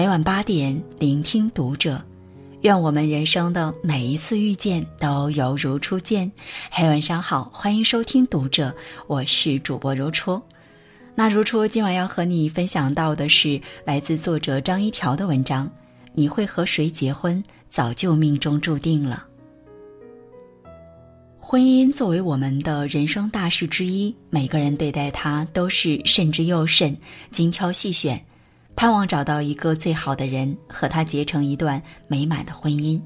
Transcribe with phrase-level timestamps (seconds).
[0.00, 2.02] 每晚八点，聆听读者。
[2.62, 6.32] 愿我们人生的每一次遇见都犹如初见。
[6.70, 8.74] 嘿，晚上好，欢迎收听读者，
[9.06, 10.40] 我是主播如初。
[11.14, 15.70] 那如初今晚要和你分享到的是来自作者张一条的文章：
[16.14, 19.26] 你会和谁结婚，早就命中注定了。
[21.38, 26.96] 婚姻作为我们的人生大事之一，每个人对待它都是慎之又慎，
[27.30, 28.24] 精挑细选。
[28.80, 32.98] 盼望找到一个最好的人，和他结成一段美满的婚姻。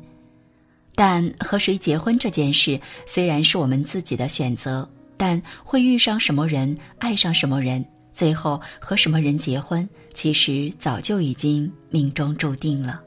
[0.95, 13.02] 但和谁结婚这件事，虽然是我们自己的选择，但会遇上什么人，爱上什么人，最后和什么人结婚，其实早就已经命中注定了。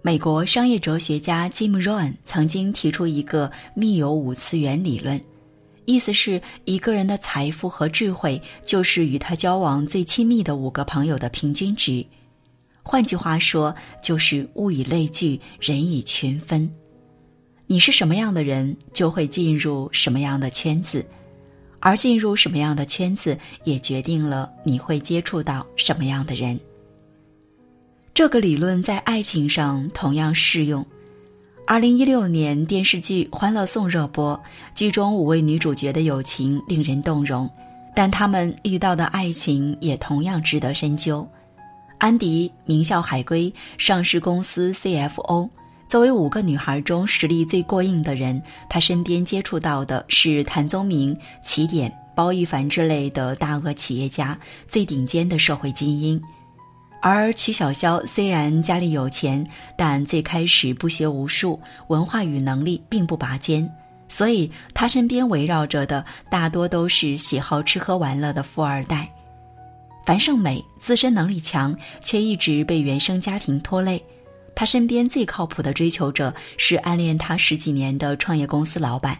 [0.00, 5.20] 美国商业哲学家 Jim Rohn 曾经提出一个密友五次元理论。
[5.86, 12.04] 意思是一个人的财富和智慧，就是与他交往最亲密的五个朋友的平均值。
[12.82, 16.70] 换句话说，就是物以类聚，人以群分。
[17.66, 21.04] 你是什么样的人，就会进入什么样的圈子，
[21.80, 26.60] 而进入什么样的圈子，也决定了你会接触到什么样的人。
[28.12, 30.86] 这个理论在爱情上同样适用。
[31.66, 34.38] 二零一六年电视剧《欢乐颂》热播，
[34.74, 37.48] 剧中五位女主角的友情令人动容，
[37.96, 41.26] 但她们遇到的爱情也同样值得深究。
[41.96, 45.48] 安迪名校海归，上市公司 CFO，
[45.88, 56.20] 作为五个女孩中实力最过硬的人，她身边接触到的是谭宗明、起点、包奕凡之类的大额企业家，最顶尖的社会精英。
[57.06, 63.70] 而曲小潇虽然家里有钱，但最开始不学无术，文化与能力并不拔尖，
[64.08, 69.06] 所以他身边围绕着的大多都是喜好吃喝玩乐的富二代。
[70.06, 74.02] 樊胜美自身能力强，却一直被原生家庭拖累。
[74.54, 79.18] 他身边最靠谱的追求者是暗恋他十几年的创业公司老板，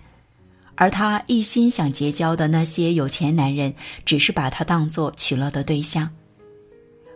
[0.75, 3.75] 而他一心想结交的那些有钱男人，
[4.07, 6.09] 只是把他当作取乐的对象。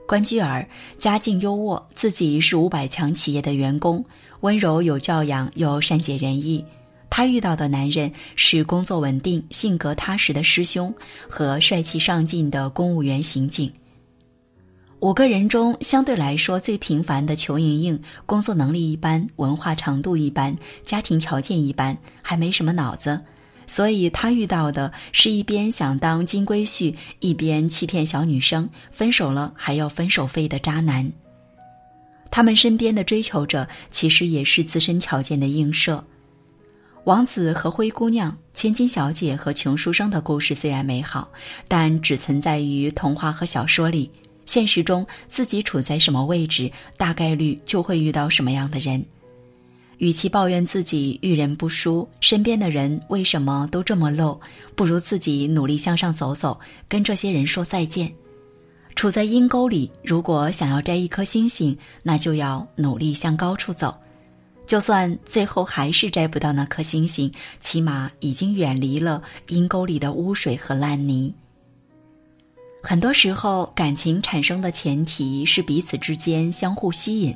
[0.09, 4.03] 关雎尔家境优渥，自己是五百强企业的员工，
[4.41, 6.65] 温柔有教养又善解人意。
[7.11, 10.95] 他遇到的男人是工作稳定、性格踏实的师兄
[11.29, 13.71] 和帅气上进的公务员刑警。
[15.01, 23.21] 五个人中相对来说最平凡的裘莹莹，工作能力一般，文化程度一般，家庭条件一般，还没什么脑子。
[23.69, 31.13] 所以他遇到的是一边想当金龟婿，一边欺骗小女生，分手了还要分手费的渣男。
[32.31, 36.03] 他们身边的追求者其实也是自身条件的映射。
[37.05, 41.31] 王子和灰姑娘、千金小姐和穷书生的故事虽然美好，
[41.69, 44.11] 但只存在于童话和小说里。
[44.45, 49.05] 现实中，自己处在什么位置，大概率就会遇到什么样的人。
[49.99, 54.41] 与其抱怨自己遇人不淑，身边的人为什么都这么漏，
[54.75, 58.13] 不如自己努力向上走走，跟这些人说再见。
[58.95, 63.97] 处在阴沟里，如果想要摘一颗星星，那就要努力向高处走。
[64.67, 71.33] 就算最后还是摘不到那颗星星，起码已经远离了阴沟里的污水和烂泥。
[72.83, 77.35] 很多时候，感情产生的前提是彼此之间相互吸引。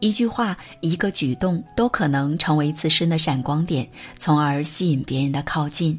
[0.00, 5.98] 一句话，一个举动，都可能成为自身的闪光点，从而吸引别人的靠近。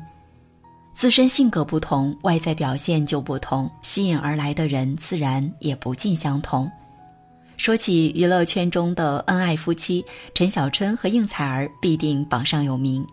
[0.94, 6.72] 自身性格不同，外在表现就不同，吸引而来的人自然也不尽相同。
[7.56, 10.06] 说起娱乐圈中的恩爱夫妻，
[10.36, 13.06] 陈小春和应采儿必定榜上有名。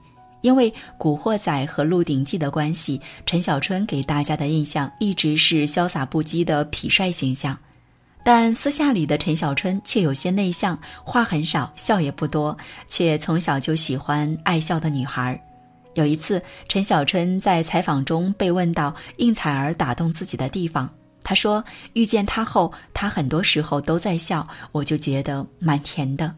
[0.42, 7.58] 因为《古惑仔》和《鹿鼎记》的关系，陈小春给大家的印象一直是潇洒不羁的痞帅形象。
[8.24, 12.56] 但私下里的陈小春却有些内向，话很少，笑也不多，
[12.88, 15.38] 却从小就喜欢爱笑的女孩。
[15.92, 20.88] 有一次，陈小春在采访中被问到应采儿打动自己的地方，
[21.22, 21.62] 他说
[21.92, 26.34] ：“遇见她后，她很多时候都在笑，我就觉得蛮甜的。”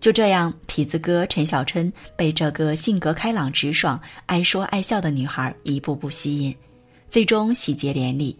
[0.00, 6.54] 就这样，痞子哥陈小春被这个性格开朗、直爽、爱说爱笑的女孩一步步吸引，
[7.08, 8.36] 最终喜结连理。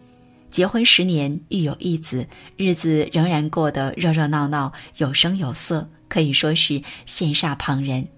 [0.57, 2.27] 结婚十年，育有一子，
[2.57, 8.09] 日子仍然过得热热闹闹、有声有色，可以说是羡煞旁人。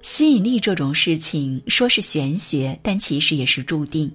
[0.00, 4.08] 吸引力这种事情，说是玄学，但其实也是注定。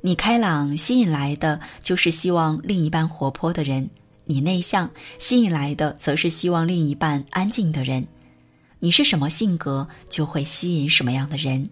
[0.00, 3.88] 你开朗，吸引来的就是希望另一半活泼的人；
[4.24, 4.90] 你内向，
[5.20, 8.04] 吸引来的则是希望另一半安静的人。
[8.80, 11.70] 你是什么性格，就会吸引什么样的人。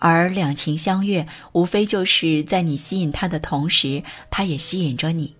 [0.00, 5.32] 而两情相悦，无非就是在你吸引他的同时，他也吸引着你。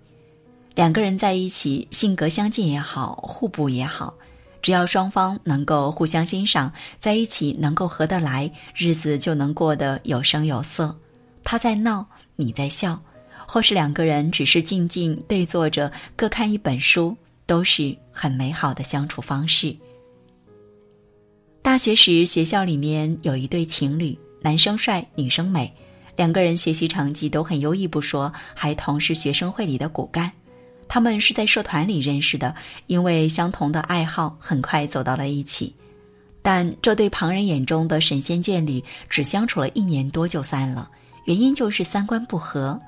[0.76, 4.14] 两个人在一起，性格相近也好，互补也好，
[4.62, 10.96] 只要双方能够互相欣赏，在一起能够合得来，日子就能过得有声有色。
[11.42, 13.02] 他在闹，你在笑，
[13.48, 17.16] 或是两个人只是静静对坐着，各看一本书，
[17.46, 19.74] 都是很美好的相处方式。
[21.62, 25.72] 大学时，学校里面有一对情侣，男生帅，女生美，
[26.16, 30.30] 两个人学习成绩都很优异不说，还同是学生会里的骨干。
[30.88, 32.54] 他们是在社团里认识的，
[32.86, 35.74] 因为相同的爱好，很快走到了一起。
[36.42, 40.90] 但这对旁人眼中的神仙眷侣，只相处了一年多就散了，
[41.26, 42.80] 原因就是三观不合。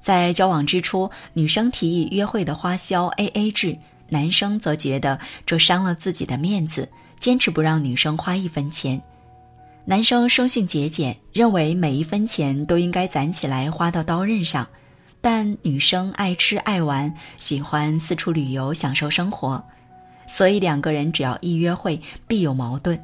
[0.00, 3.76] 在交往之初，女生提议约会的花销 A A 制，
[4.08, 6.88] 男生则觉得这伤了自己的面子，
[7.18, 9.02] 坚持不让女生花一分钱。
[9.88, 14.66] 男生生性节俭，认为每一分钱都应该攒起来花到刀刃上。
[15.20, 19.62] 但女生爱吃爱玩，喜欢四处旅游享受生活，
[20.26, 23.00] 所以两个人只要一约会必有矛盾，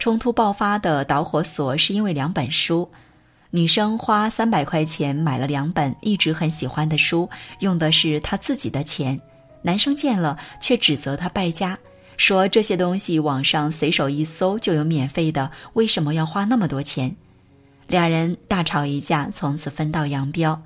[0.00, 2.90] 冲突爆发的导火索是因为两本书。
[3.50, 7.30] 女生花三百块钱买了两本一直很喜欢的书，
[7.60, 9.20] 用的是她自己的钱。
[9.62, 11.78] 男生见了却指责她败家，
[12.20, 17.16] 说这些东西网上随手一搜就有免费的，为什么要花那么多钱？
[17.86, 20.60] 俩人大吵一架，从此分道扬镳。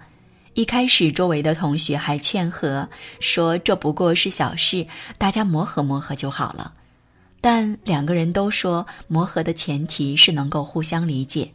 [0.55, 2.89] 一开始，周围的同学还劝和，
[3.21, 4.85] 说这不过是小事，
[5.17, 6.75] 大家磨合磨合就好了。
[7.41, 11.49] 但两个人都说，磨合的前提是能够互相理解。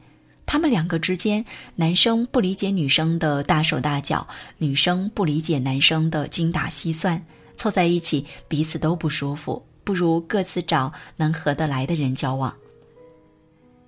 [0.45, 1.43] 他们两个之间，
[1.75, 4.25] 男生不理解女生的大手大脚，
[4.57, 7.21] 女生不理解男生的精打细算，
[7.57, 12.55] 凑在一起彼此都不舒服，不如各自找能合得来的人交往。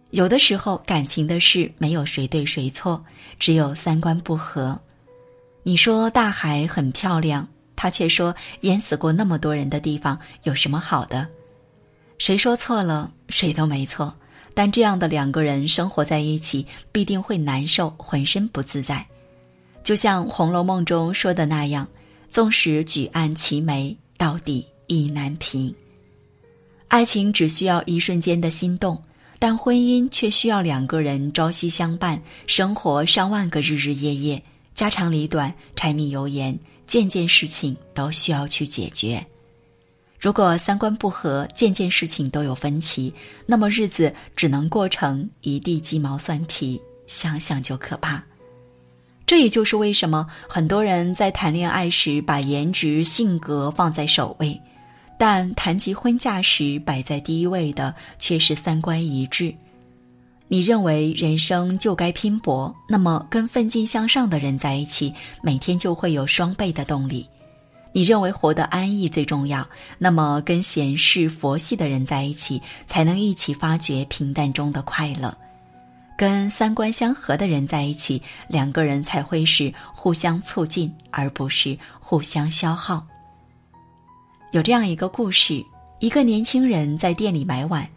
[0.09, 3.06] 有的时候，感情的事没有谁对谁错，
[3.38, 4.75] 只有三观不合。
[5.62, 11.27] 你说大海很漂亮，他却说淹死过那么多人的地方有什么好的？
[12.18, 13.12] 谁说错了？
[13.30, 14.12] 谁都没错。
[14.56, 19.06] 但这样的两个人生活在一起，必定会难受，浑身不自在。
[19.83, 21.88] 就像《红楼梦》中说的那样
[22.31, 25.71] ：“纵使举案齐眉，到底意难平。”
[26.92, 29.02] 爱情只需要一瞬间的心动，
[29.40, 34.44] 但婚姻却需要两个人朝夕相伴，生活上万个日日夜夜。
[34.76, 39.26] 家长里短，柴米油盐，件件事情都需要去解决。
[40.20, 43.14] 如果三观不合，件件事情都有分歧，
[43.46, 46.78] 那么日子只能过成一地鸡毛蒜皮，
[47.08, 48.22] 想想就可怕。
[49.26, 54.60] 这也就是为什么很多人在谈恋爱时把颜值、性格放在首位，
[55.22, 59.54] 但谈及婚嫁时摆在第一位的却是三观一致。
[60.48, 65.14] 你认为人生就该拼搏，那么跟奋进向上的人在一起，
[65.44, 67.30] 每天就会有双倍的动力。
[67.92, 69.64] 你认为活得安逸最重要，
[70.00, 75.38] 那么跟闲适佛系的人在一起，才能一起发掘平淡中的快乐。
[76.18, 83.06] 跟三观相合的人在一起，两个人才会是互相促进，而不是互相消耗。
[84.51, 85.63] 有这样一个故事：
[86.00, 87.88] 一个年轻人在店里买碗。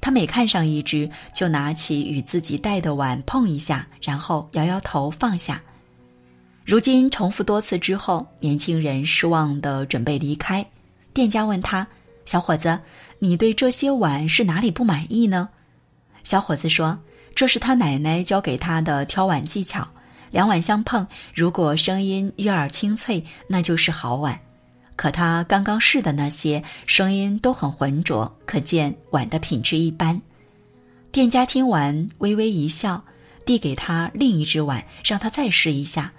[0.00, 5.62] 他每看上一只，就拿起与自己带的碗碰一下，然后摇摇头放下。
[6.64, 10.66] 如今重复多次之后，年轻人失望的准备离开。
[11.12, 11.86] 店家问他
[12.26, 12.76] ：“小伙子，
[13.20, 15.50] 你对这些碗是哪里不满意呢？”
[16.24, 16.98] 小伙子说
[17.36, 19.86] ：“这是他奶奶教给他的挑碗技巧。
[20.32, 24.40] 两碗相碰，如果声音悦耳清脆，那就是好碗。”
[25.00, 30.20] 可他刚刚试的那些声音都很浑浊，可见碗的品质一般。
[31.10, 33.02] 店家听完微微一笑，
[33.46, 36.12] 递给他另一只碗，让他再试一下。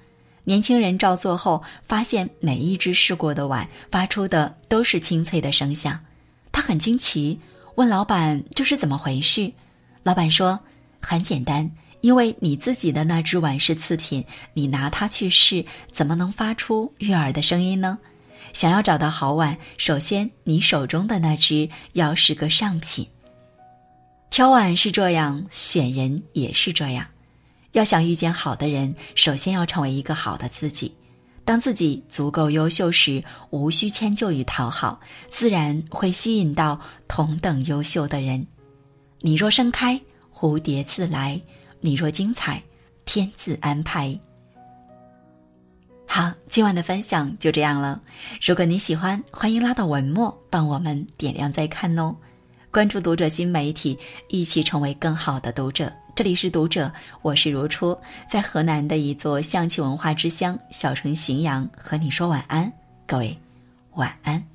[0.45, 6.00] 年轻人照做后，发现每一只试过的碗发出的都是清脆的声响。
[6.51, 7.39] 他很惊奇，
[7.75, 9.53] 问老板这是怎么回事。
[10.01, 10.59] 老板说
[11.00, 11.69] ：“很简单，
[12.01, 18.00] 因为你自己的那只碗是次品，你拿它去试，怎么能发出悦耳的声音呢？”
[18.53, 23.08] 想要找到好碗，首先你手中的那只要是个上品。
[24.29, 27.05] 挑碗是这样，选人也是这样。
[27.74, 30.93] 要想遇见好的人，首先要成为一个好的自己。
[31.43, 38.46] 当自己足够优秀时，无需迁就与讨好，自然会吸引到同等优秀的人。
[39.20, 40.00] 你若盛开，
[40.34, 41.39] 蝴蝶自来；
[41.79, 42.62] 你若精彩，
[43.05, 44.17] 天自安排。
[46.13, 48.01] 好，今晚的分享就这样了。
[48.46, 52.13] 如果你喜欢，欢迎拉到文末帮我们点亮再看哦。
[52.70, 55.89] 关注读者新媒体，一起成为更好的读者。
[56.13, 56.91] 这里是读者，
[57.22, 57.98] 我是如初，
[58.30, 62.70] 在河南的一座象棋文化之乡小城荥阳，和你说晚安。
[63.08, 63.39] 各位
[63.94, 64.50] 晚安。